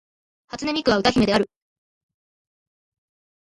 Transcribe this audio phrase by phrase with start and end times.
[0.47, 1.47] 初音ミクは歌姫である